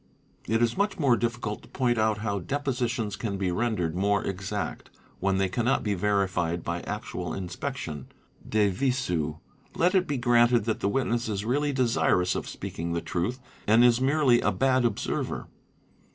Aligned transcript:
It 0.47 0.63
is 0.63 0.75
much 0.79 0.97
more 0.97 1.15
difficult 1.15 1.61
to 1.61 1.67
point 1.67 1.99
out 1.99 2.17
how 2.25 2.39
depositions 2.39 3.15
can 3.15 3.37
be 3.37 3.51
rendered 3.51 3.95
more 3.95 4.23
exact, 4.25 4.89
when 5.19 5.37
they 5.37 5.47
cannot 5.47 5.83
be 5.83 5.93
verified 5.93 6.63
by 6.63 6.81
actual 6.81 7.35
inspection, 7.35 8.07
de 8.49 8.69
visu. 8.71 9.37
Let 9.75 9.93
it 9.93 10.07
be 10.07 10.17
granted 10.17 10.65
that 10.65 10.79
the 10.79 10.89
witness 10.89 11.29
is 11.29 11.45
really 11.45 11.71
desirous 11.71 12.33
of 12.33 12.49
speaking 12.49 12.93
the 12.93 13.01
truth 13.01 13.39
and 13.67 13.83
is 13.85 14.01
merely 14.01 14.41
a 14.41 14.51
bad 14.51 14.85
observer. 14.85 15.45